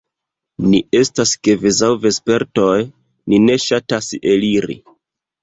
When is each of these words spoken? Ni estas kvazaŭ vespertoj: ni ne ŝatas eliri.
Ni 0.69 0.77
estas 0.99 1.33
kvazaŭ 1.47 1.89
vespertoj: 2.07 2.73
ni 3.35 3.41
ne 3.45 3.59
ŝatas 3.67 4.11
eliri. 4.35 4.81